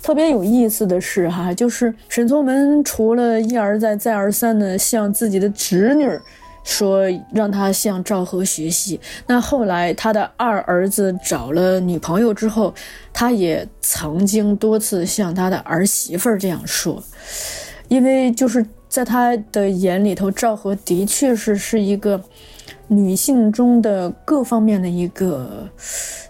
[0.00, 6.08] 特别有意思的是，哈，就是沈从文除了一而再、再而三的向自己的侄女。
[6.64, 9.00] 说让他向赵和学习。
[9.26, 12.72] 那后来他的二儿子找了女朋友之后，
[13.12, 17.02] 他也曾经多次向他的儿媳妇儿这样说，
[17.88, 22.22] 因为就是在他的眼里头，赵和的确是是一个
[22.88, 25.68] 女性中的各方面的一个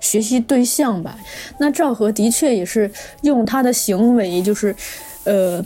[0.00, 1.18] 学习对象吧。
[1.58, 2.90] 那赵和的确也是
[3.22, 4.74] 用他的行为，就是
[5.24, 5.62] 呃，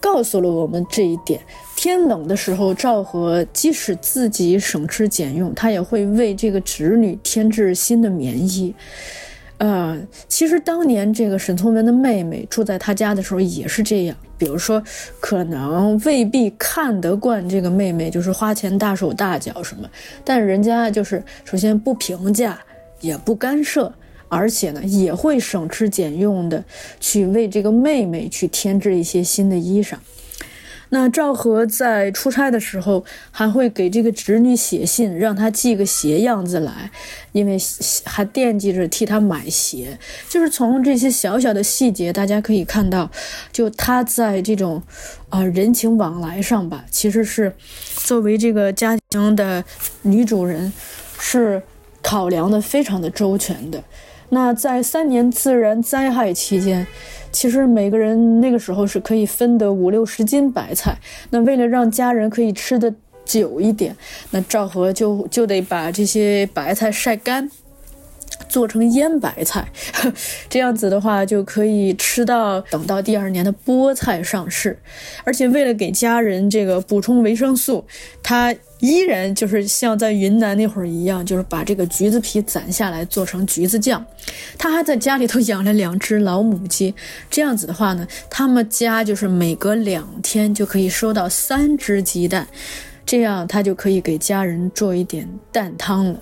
[0.00, 1.40] 告诉了我们这一点。
[1.82, 8.72] 天冷的时候，赵和即使自己省吃俭用，他也会为这个侄女添置新的棉衣。
[9.58, 14.16] 呃，其实当年这个沈从文的妹妹住在他家的时候也是这样。
[14.38, 14.80] 比如说，
[15.18, 19.90] 可能未必看得惯这个妹妹，就是花钱大手大脚什么，
[20.24, 22.60] 但人家就是首先不评价，
[23.00, 23.92] 也不干涉，
[24.28, 26.64] 而且呢也会省吃俭用的
[27.00, 29.96] 去为这个妹妹去添置一些新的衣裳。
[30.94, 36.90] 那赵和在出差的时候，还会给这个侄女写信，让她寄个鞋样子来，
[37.32, 37.56] 因为
[38.04, 39.98] 还惦记着替她买鞋。
[40.28, 43.10] 就是从这些小小的细节，大家可以看到，
[43.50, 44.82] 就他在这种，
[45.30, 47.54] 啊人情往来上吧，其实是
[47.96, 49.64] 作为这个家庭的
[50.02, 50.70] 女主人，
[51.18, 51.62] 是
[52.02, 53.82] 考量的非常的周全的。
[54.34, 56.86] 那在三年自然灾害期间。
[57.30, 60.98] 其实每个人那个时候是可以分得五六十斤白菜，
[61.30, 62.92] 那为了让家人可以吃得
[63.24, 63.96] 久一点，
[64.30, 67.50] 那赵和就就得把这些白菜晒干，
[68.48, 69.66] 做成腌白菜，
[70.48, 74.78] 这样子的话就可以吃到等到第二年的菠菜上市，
[75.24, 77.84] 而且为了给家人这个补充维生素，
[78.22, 78.54] 他。
[78.82, 84.04] 依然就是像在云南那会儿一样，就是把这个橘子皮攒下来做成橘子酱。
[84.58, 86.92] 他还在家里头养了两只老母鸡，
[87.30, 92.48] 这样子的话呢，他们家就是每隔两天就可以收到三只鸡蛋，
[93.06, 96.18] 这样他就可以给家人做一点蛋汤了。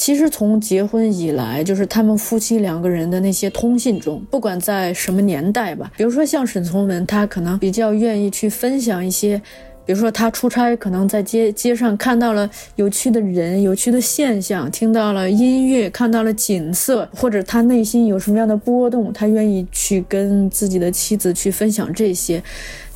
[0.00, 9.38] 其实从结婚以来，就是他们夫妻两个人的那些通信中，不管在什么年代吧，比如说像沈从文，他可能比较愿意去分享一些。
[9.84, 22.42] 比如说，他出差可能在街街上看到了有趣的人、有趣的现象，听到了音乐，看到了景色，或者他内心有什么样的波动，他愿意去跟自己的妻子去分享这些。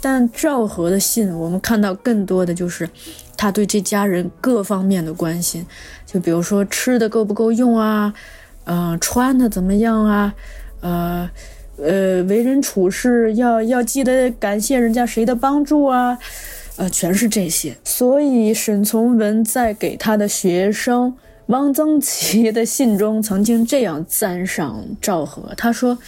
[0.01, 2.89] 但赵和的信，我们看到更多的就是
[3.37, 5.67] 他对这家人各方面的关心，
[6.07, 8.13] 就比如说吃的够不够用啊，
[8.65, 10.35] 嗯，穿的怎么样啊，
[10.81, 11.31] 呃，
[11.79, 16.19] 呃，为人处事要要记得感谢人家谁的帮助啊。
[16.77, 21.15] 呃，全是这些，所以沈从文在给他的学生
[21.49, 25.53] 汪曾祺的信中，曾经这样赞赏赵和。
[25.59, 25.99] 他说：“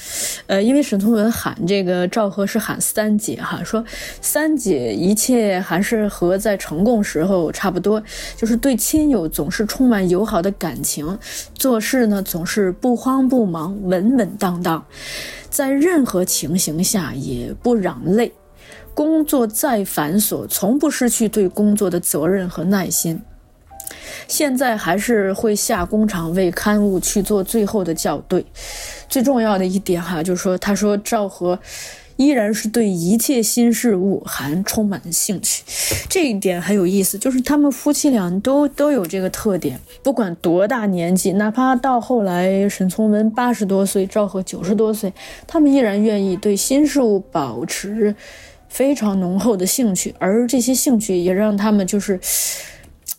[0.48, 3.84] 呃，因为沈从文喊这个赵和是喊三姐哈，说
[4.22, 8.02] 三姐一切还是和在成贡时候差不多，
[8.34, 11.18] 就是对亲友总是充满友好的感情，
[11.52, 14.82] 做事呢总是不慌不忙，稳稳当当，
[15.50, 18.32] 在任何情形下也不嚷累。”
[18.94, 23.20] 工作再繁琐，从不失去对工作的责任和耐心。
[24.28, 28.44] 现在还是会下工厂为刊物去做最后的校对。
[29.08, 31.58] 最重要的一点哈，就是说，他说赵和
[32.16, 35.62] 依然是对一切新事物还充满兴趣。
[36.08, 45.12] 这一点很有意思，就是他们夫妻俩都都有这个特点，不管多大年纪，哪怕到后来沈从文八十多岁，赵和九十多岁，
[45.46, 48.14] 他们依然愿意对新事物保持。
[48.68, 52.20] 非常浓厚的兴趣，而这些兴趣也让他们就是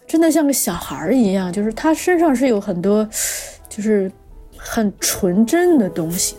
[0.08, 3.08] 真的像个小孩儿一样，就是他身上是有很多
[3.68, 4.10] 就是
[4.56, 6.38] 很纯真的东西。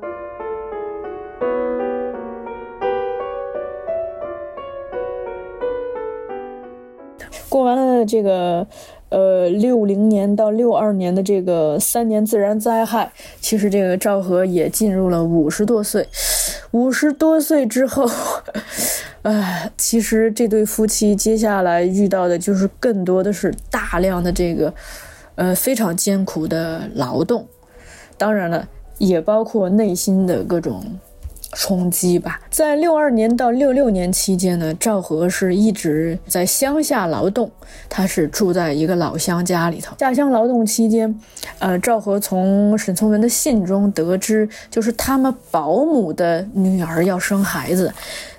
[7.50, 8.66] 过完了这个
[9.10, 16.06] 呃六零年到六二年的这个三年自然灾害，其实这个赵和也进入了五十多岁。
[16.72, 18.06] 五十多岁之后，
[19.22, 24.72] 哎，其实这对夫妻接下来遇到的就是更多的是大量的这个，
[25.36, 27.46] 呃，非常艰苦的劳动，
[28.18, 28.68] 当然了，
[28.98, 30.84] 也包括内心的各种
[31.52, 32.40] 冲击吧。
[32.50, 37.50] 在六二年到六六年期间呢，赵和是一直在乡下劳动，
[37.88, 39.96] 他是住在一个老乡家里头。
[39.98, 41.18] 下乡劳动期间，
[41.58, 47.92] 呃，赵和从沈从文的信中得知，就是他们保姆的女儿要生孩子。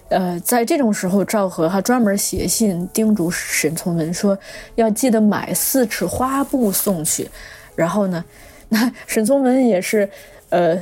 [0.10, 4.38] 呃，在这种时候，赵和还专门写信叮嘱沈从文说，
[4.74, 7.30] 要记得买四尺花布送去。
[7.76, 8.26] 然后呢，
[8.70, 10.10] 那 沈从文也是，
[10.49, 10.76] 呃，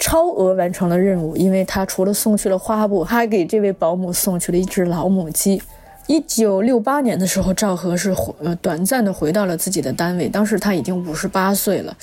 [0.00, 5.62] 超额完成了任务，因为他除了送去了花布，还给这位保姆送去了一只老母鸡。
[6.06, 11.96] 一九六八年的时候，赵和是回呃短暂的回到了自己的单位，当时他已经五十八岁了。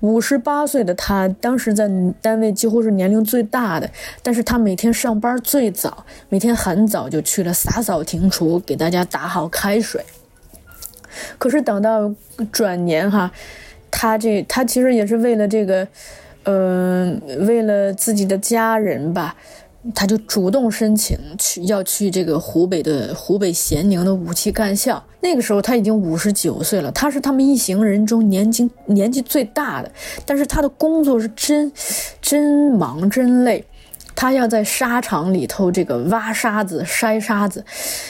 [0.00, 1.88] 五十八岁的他，当时在
[2.20, 3.88] 单位几乎是年龄最大的，
[4.22, 10.04] 但是他每天上班最早，每天很早就去了洒扫庭除，给大家打好开水。
[11.38, 12.12] 可是等到
[12.52, 13.30] 转年哈，
[13.90, 15.86] 他这他其实也是为了这个，
[16.46, 19.36] 嗯，为了自己的家人吧。
[19.94, 25.00] 他就主动申请去要去这个湖北的湖北咸宁的武器干校。
[25.20, 29.92] 那个时候他已经五十九岁了，他是他们一行人中年纪年纪最大的。
[30.24, 31.70] 但是他的工作是真
[32.20, 33.64] 真忙真累，
[34.16, 37.64] 他要在沙场里头这个挖沙子、筛沙子，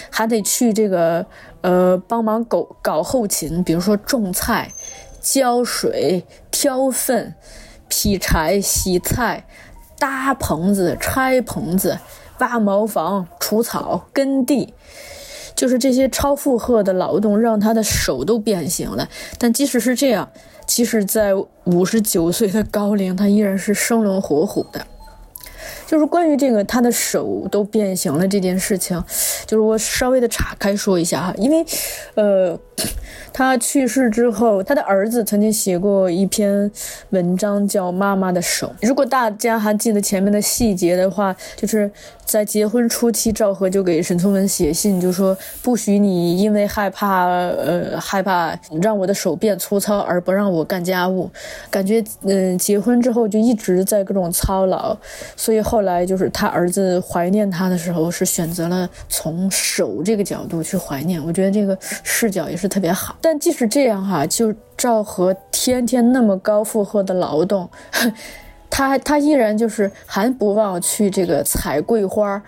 [0.08, 1.26] 还得去这个
[1.60, 4.72] 呃帮忙搞搞后勤，比如说种菜、
[5.20, 7.34] 浇水、挑粪、
[7.88, 9.46] 劈柴、洗菜。
[9.98, 11.98] 搭棚子、拆棚子、
[12.40, 14.74] 挖茅房、除草、耕地，
[15.54, 19.08] 就是这些超负荷的劳动，让他的手都变形了。
[19.38, 20.28] 但即使是这样，
[20.66, 21.32] 即使在
[21.64, 24.86] 五十九岁的高龄，他依然是生龙活虎的。
[25.86, 29.02] 就是关于这个他的手都变形了这件事情，
[29.46, 31.64] 就是我稍微的岔开说一下哈，因为，
[32.16, 32.58] 呃，
[33.32, 36.70] 他去世之后，他的儿子曾经写过一篇
[37.10, 38.72] 文章叫《妈妈的手》。
[38.86, 41.90] 如果大家还记得前面的细节的话，就是
[42.24, 51.30] 在结婚初期，赵和就给沈从文写信，就说不许你因为害怕，呃，害怕让我的手变粗糙而不让我干家务，
[51.70, 54.94] 感觉嗯，结婚之后就一直在各种操劳，
[55.36, 55.82] 所以后。
[55.86, 63.16] 来就是他儿子怀念他的时候，是选择了从手这个角度去怀念，我觉得这个视角也是特别好。
[63.20, 67.68] 但即使这样哈，就赵和天天那么高负荷的劳动。
[68.68, 72.42] 他他依然就是还不忘去这个采桂花，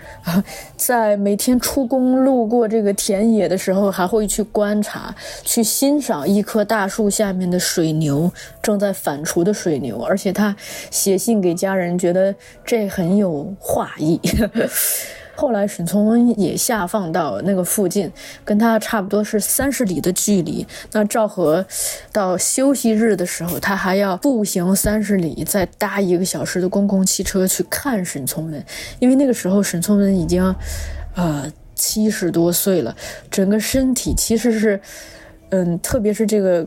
[0.76, 10.54] 在每天出工路过这个田野的时候，还会去观察、去欣赏一棵大树下面的水牛正在反刍的水牛，而且他
[10.90, 14.20] 写信给家人，觉得这很有画意。
[15.40, 18.10] 后来沈从文也下放到那个附近，
[18.44, 20.66] 跟他差不多是三十里的距离。
[20.90, 21.64] 那赵和
[22.10, 28.64] 到休息日的时候，他还要步行三十里，再搭一个小时的公共汽车去看沈从文，
[28.98, 30.52] 因为那个时候沈从文已经，
[31.14, 32.96] 呃，七十多岁了，
[33.30, 34.80] 整个身体其实是，
[35.50, 36.66] 嗯，特别是这个。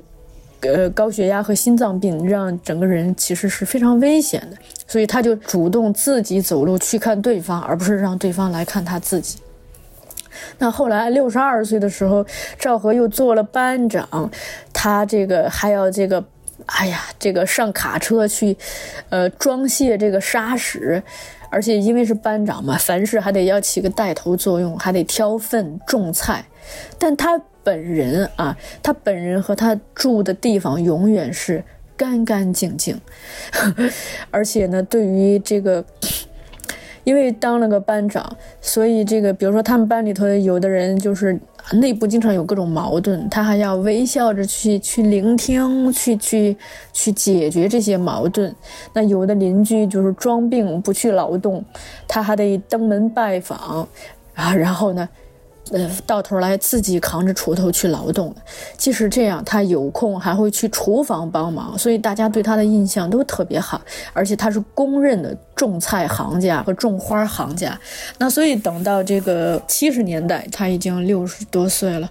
[0.62, 9.40] 呃，高血压和心脏病让整个人其实是非常危险的，所以他就主动自己走路去看对方，而不是让对方来看他自己。
[10.60, 12.24] 那后来六十二岁的时候，
[12.60, 14.30] 赵和又做了班长，
[14.72, 16.24] 他这个还要这个，
[16.68, 18.56] 哎呀，这个上卡车去，
[19.10, 21.02] 呃，装卸这个沙石，
[21.50, 26.46] 而且因为是班长嘛，凡事还得要起个带头作用，还得挑粪种菜，
[27.00, 27.42] 但他。
[27.64, 31.64] 本人啊，他本人和他住的地方永远是
[31.96, 33.00] 干干净净，
[34.32, 35.86] 而且呢，对于这个，
[37.04, 41.40] 因为当了个班长，所以这个，比如说他们班里头有的人就是
[41.74, 46.58] 内部经常有各种矛盾，他还要微笑着去去聆听，去去
[46.92, 48.56] 去解决这些矛盾。
[48.94, 51.64] 那有的邻居就是装病不去劳动，
[52.08, 53.88] 他还得登门拜访
[54.34, 55.08] 啊，然后呢。
[55.72, 58.36] 呃，到头来自己扛着锄头去劳动，
[58.78, 63.82] 即使这样，他有空还会去厨房帮忙，所以大家对他的印象都特别好。
[64.14, 67.80] 而且他是公认的种菜行家和种花行家。
[68.18, 72.10] 那所以等到这个七十年代，他已经六十多岁了。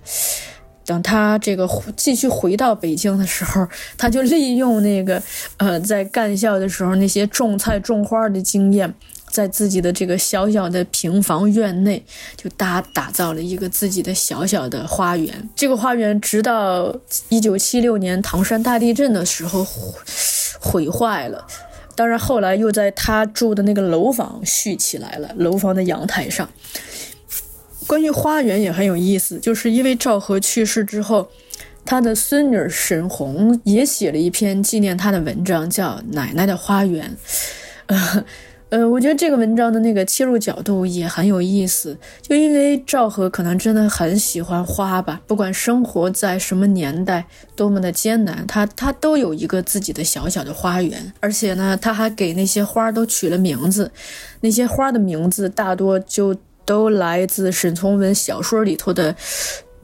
[0.87, 3.65] 等他这个继续回到北京的时候，
[3.97, 5.23] 他就利用那个
[5.59, 8.93] 呃在干校的时候那些种菜种花的经验。
[9.31, 12.05] 在自己的这个小小的平房院内，
[12.37, 15.49] 就搭打造了一个自己的小小的花园。
[15.55, 16.95] 这个花园直到
[17.29, 19.67] 一九七六年唐山大地震的时候
[20.61, 21.47] 毁坏了，
[21.95, 26.51] 当然后来又在他住的那个楼房续起来了，楼房的阳台上。
[27.87, 31.31] 关于花园也很有意思，就是因为赵和去世之后。
[31.83, 37.17] 他的孙女沈红也写了一篇纪念他的文章，叫《奶奶的花园》。
[37.87, 38.25] 呃，
[38.71, 41.97] 呃，我觉得这个文章的那个切入角度也很有意思。
[42.23, 51.13] 就因为赵和可能真的很喜欢花吧，不管生活在什么年代，多么的艰难，他他都有一个自己的小小的花园。
[51.21, 53.91] 而且呢，他还给那些花都取了名字，
[54.41, 59.15] 那些花的名字大多就都来自沈从文小说里头的。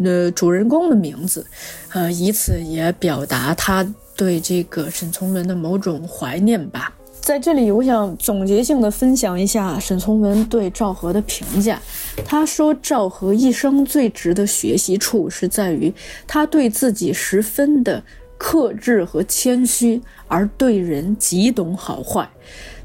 [0.05, 1.47] 呃，主人公的名字，
[1.95, 3.83] 呃，以此也表达他
[4.15, 6.95] 对这个沈从文的某种怀念吧。
[7.27, 11.77] 在这里，我想总结性的分享一下沈从文对赵和的评价。
[12.25, 15.93] 他说，赵和一生最值得学习处是在于
[16.25, 18.01] 他对自己十分的
[18.39, 22.31] 克制和谦虚，而对人极懂好坏，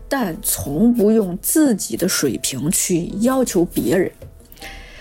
[0.10, 4.12] 但从不用自己的水平去要求别人。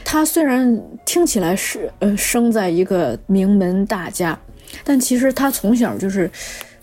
[0.05, 4.39] 他虽然听起来是呃生在一个名门大家，
[4.85, 6.31] 但其实他从小就是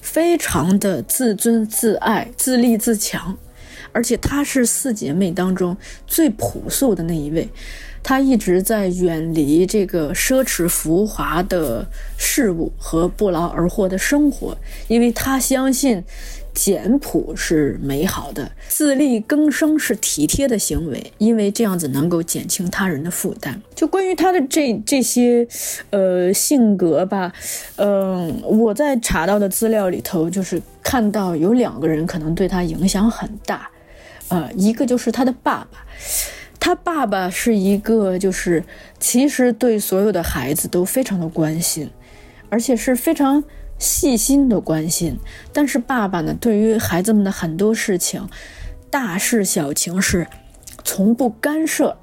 [0.01, 3.37] 非常的自尊自爱、自立自强，
[3.91, 5.75] 而且她是四姐妹当中
[6.05, 7.49] 最朴素的那一位。
[8.03, 11.85] 她一直在远离这个奢侈浮华的
[12.17, 16.03] 事物和不劳而获的生活，因为她相信。
[16.57, 23.61] 简朴是美好的，自力更生是体贴的行为，因为这样子能够减轻他人的负担。
[23.75, 25.47] 就关于他的这这些，
[25.91, 27.31] 呃，性格吧，
[27.75, 33.69] 嗯，我在查到的资料里头，就是看到有两个人可能对他影响很大，
[34.29, 35.85] 呃，一个就是他的爸爸，
[36.59, 38.63] 他爸爸是一个就是
[38.99, 41.87] 其实对所有的孩子都非常的关心，
[42.49, 43.43] 而且是非常。
[43.79, 45.19] 细心的关心，
[45.53, 48.27] 但是爸爸呢，对于孩子们的很多事情，
[48.89, 50.27] 大事小情是
[50.83, 51.97] 从不干涉。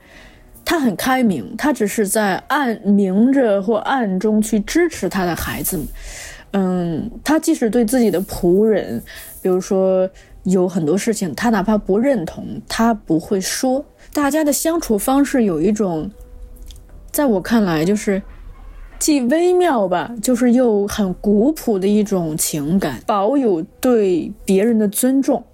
[0.64, 5.87] 他很开明，他只是在暗明着或暗中去支持他的孩子们。
[6.53, 9.03] 嗯，他即使对自己的仆人，
[9.43, 10.09] 比如说
[10.45, 13.85] 有很多事情，他哪怕不认同，他不会说。
[14.12, 16.11] 大家的相处方式有一种，
[17.11, 18.22] 在我看来就是。
[19.05, 25.45] 既微妙吧，就是又很古朴的一种情感，保有对别人的尊重。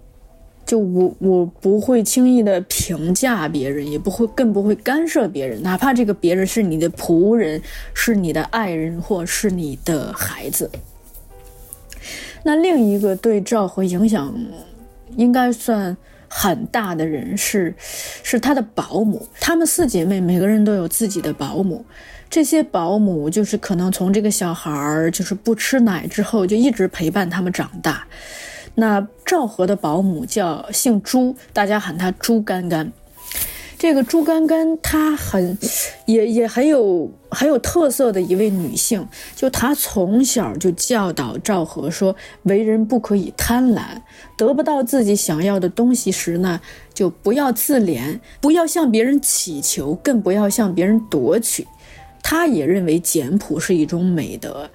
[0.65, 7.61] 就我，我不会轻易的评价别人，也不会，更不会干涉别人，哪怕这个别人是你的仆人，
[7.93, 10.71] 是你的爱人，或是你的孩子。
[12.45, 14.33] 那另一个对赵和影响
[15.17, 15.97] 应该算
[16.29, 17.75] 很大的人是，
[18.23, 19.27] 是他的保姆。
[19.41, 21.85] 他们四姐妹每个人都有自己的保姆。
[22.31, 28.07] 这些保姆就是可能从这个小孩儿就是不吃奶之后就一直陪伴他们长大。
[28.77, 32.93] 那赵和的保姆叫姓朱，大家喊她朱干干。
[33.77, 35.59] 这个朱干干她很
[36.05, 42.15] 也也很有很有特色的一位女性，就她从小就教导赵和说，
[42.45, 43.81] 为人不可以贪婪，
[44.37, 46.61] 得不到自己想要的东西时呢，
[46.95, 51.67] 就不要自怜，不要向别人乞求，更不要向别人夺取。
[52.23, 54.71] 他也认为简朴是一种美德。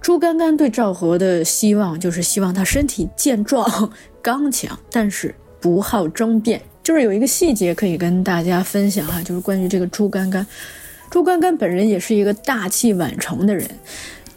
[0.00, 3.90] 朱干干对赵和的希望就是希望他身体健壮、
[4.22, 6.60] 刚强，但是不好争辩。
[6.82, 10.46] 就是有一个细节可以跟大家分享哈，就是关于这个朱干干。
[11.10, 13.68] 朱干干本人也是一个大器晚成的人。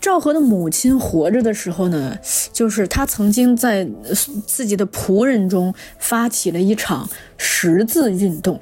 [0.01, 2.17] 赵和的母亲活着的时候呢，
[2.53, 3.87] 就是他曾经在
[4.47, 7.07] 自己的仆人中发起了一场
[7.37, 8.59] 识字运动。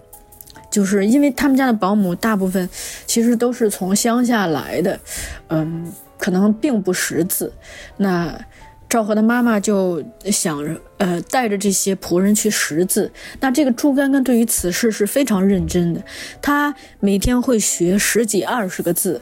[0.77, 2.69] 就是因为他们家的保姆大部分
[3.07, 4.99] 其实都是从乡下来的，
[5.47, 7.51] 嗯，可能并不识字。
[7.97, 8.39] 那
[8.87, 13.11] 赵和的妈妈就想着，呃，带着这些仆人去识字。
[13.39, 16.03] 那这个朱干干对于此事是非常认真的，
[16.43, 19.19] 他每天会学十几二十个字，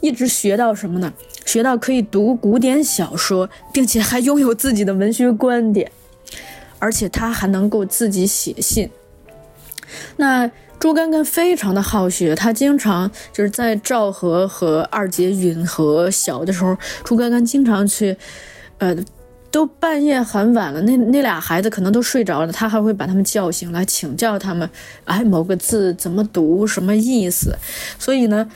[0.00, 1.12] 一直学到什么呢？
[1.44, 5.92] 学到可以读古典小说，并且还拥有自己的文学观点，
[6.78, 8.88] 而且他还能够自己写信。
[10.16, 10.50] 那。
[10.78, 18.16] 朱干干非常的好学，他经常就是在赵和和二姐允和小的时候，朱干干经常去，
[18.78, 18.94] 呃，
[19.50, 24.68] 都半夜很晚了，那那俩孩子可能都睡着了，他还会把他们叫醒来请教他们，
[25.04, 27.56] 哎，某个字怎么读，什么意思？
[27.98, 28.48] 所以呢，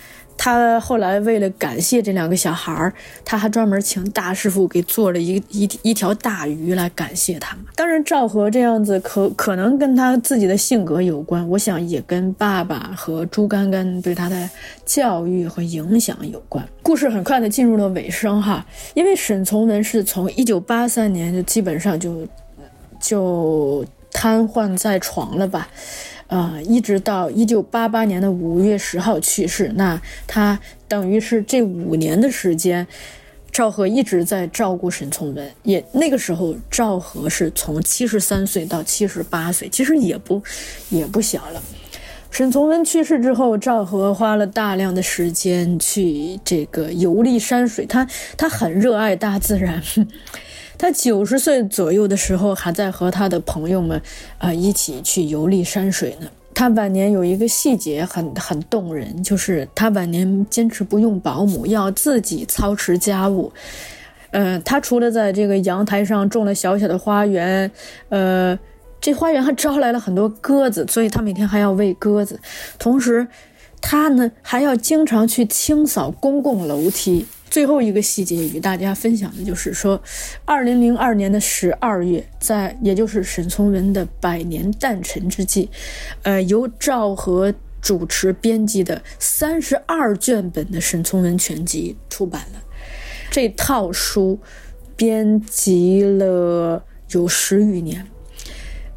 [0.43, 2.91] 他后来为了感谢这两个小孩儿，
[3.26, 7.66] 他还专门请大师傅给做了一一一条大鱼来感谢他们。
[7.76, 14.49] 当然，赵和这样子可可能跟他自己的性格有关，我想也跟爸爸和朱甘甘对他的
[14.86, 16.66] 教育和影响有关。
[16.82, 18.64] 故事很快的进入了尾声哈，
[18.95, 22.26] 因为沈从文是从一九八三年就基本上就
[22.99, 25.68] 就瘫痪在床了吧。
[26.30, 32.86] 呃，一直到一九八八年的五月十号去世，那他等于是这五年的时间，
[33.50, 35.50] 赵和一直在照顾沈从文。
[35.64, 40.40] 也那个时候，赵和是从七十三岁到七十八岁，其实也不
[40.88, 41.60] 也不小了。
[42.30, 48.06] 沈从文去世之后，赵和花了大量的时间去这个游历山水，他
[48.36, 49.82] 他很热爱大自然。
[50.80, 54.00] 他九十岁左右的时候，还在和他的朋友们，
[54.38, 56.26] 啊，一起去游历山水呢。
[56.54, 63.52] 他晚年有一个细节很很动人，就是他晚年坚持不用保姆，要自己操持家务。
[64.30, 67.70] 嗯，他除了在这个阳台上种了小小的花园，
[68.08, 68.58] 呃，
[69.02, 72.40] 这花园还招来了很多鸽子，所以他每天还要喂鸽子。
[72.78, 73.28] 同时，
[73.82, 77.26] 他呢还要经常去清扫公共楼梯。
[77.51, 80.01] 最后一个细节与大家分享的就是说，
[80.44, 85.68] 二零零二年的十二月，在也就是沈从文的百年诞辰之际，
[86.22, 92.62] 呃，由赵和主持编辑的三十二卷本的沈从文全集出版了。
[93.32, 94.38] 这套书
[94.94, 98.07] 编辑了有十余年，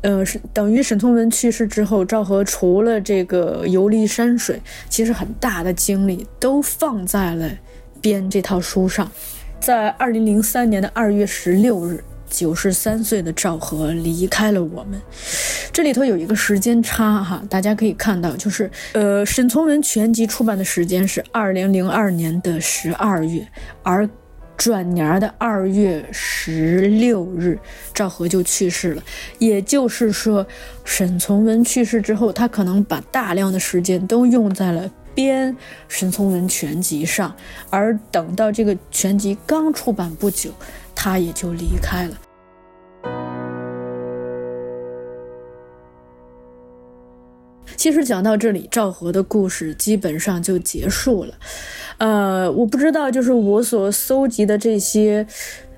[0.01, 7.49] 呃，是等于沈从文去世之后，赵和除了这个游历山水，其实很大的精力都放在了。
[8.03, 9.09] 编这套书上，
[9.61, 15.01] 在二零零三年的二月十六日，九十三岁的赵和离开了我们。
[15.71, 23.47] 这里头有一个时间差哈，大家可以看到，就是呃，沈从文全集出版的时间是二零零二年的十二月，
[23.83, 24.07] 而
[24.57, 27.57] 转年的二月十六日，
[27.93, 29.01] 赵和就去世了。
[29.39, 30.45] 也就是说，
[30.83, 34.91] 沈从文去世之后，他可能把大量的时间都用在了。
[35.15, 35.53] 编
[35.87, 37.35] 《沈从文全集》上，
[37.69, 40.51] 而等到这个全集刚出版不久，
[40.95, 42.17] 他也就离开了。
[47.75, 51.33] 其实讲到这里，赵和的故事基本上就结束了。
[51.97, 55.25] 呃，我不知道，就是我所搜集的这些，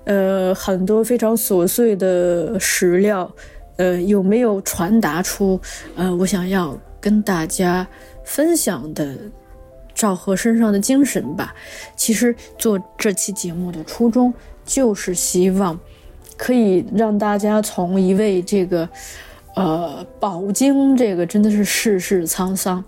[0.03, 3.33] 呃，很多非常琐碎的史料，
[3.77, 5.59] 呃，有没有传达出，
[5.95, 7.87] 呃，我想要跟大家。
[8.25, 9.15] 分享的
[9.93, 11.55] 赵和身上的精神吧。
[11.95, 14.33] 其实做这期节目的初衷
[14.65, 15.79] 就是希望
[16.35, 18.89] 可以让大家从一位这个
[19.55, 22.83] 呃饱经这个真的是世事沧桑、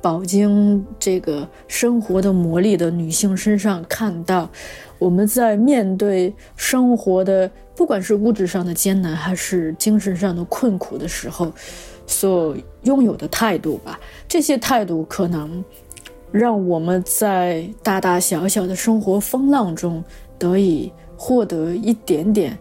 [0.00, 4.48] 饱经这个生活的磨砺的女性身上看到
[4.98, 11.52] 我们在面对生活的不管是物质上的艰难还是精神上的困苦的时候。
[12.06, 13.98] 所拥有的态度吧，
[14.28, 15.64] 这些态度可能
[16.30, 20.02] 让我们在大大小小的生活风浪中
[20.38, 22.58] 得以获得一点点，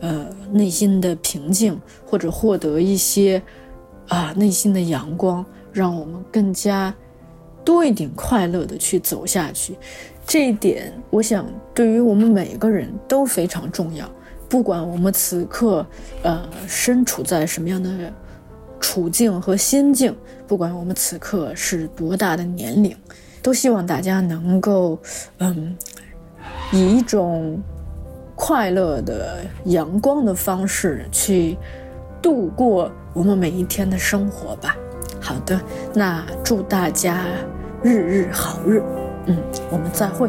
[0.00, 3.42] 呃，内心的平静，或者获得一些
[4.08, 6.94] 啊内心的阳光，让我们更加
[7.64, 9.76] 多一点快乐的去走下去。
[10.26, 14.08] 这一点，我想对于我们每个人都非常重要，
[14.48, 15.84] 不管我们此刻
[16.22, 18.12] 呃身处在什么样的。
[18.84, 20.14] 处境和心境，
[20.46, 22.94] 不管我们此刻是多大的年龄，
[23.40, 24.98] 都希望大家能够，
[25.38, 25.74] 嗯，
[26.70, 27.58] 以一种
[28.34, 31.56] 快乐的、阳光的方式去
[32.20, 34.76] 度过我们每一天的生活吧。
[35.18, 35.58] 好的，
[35.94, 37.24] 那祝大家
[37.82, 38.82] 日日好日，
[39.24, 39.38] 嗯，
[39.70, 40.28] 我们再会。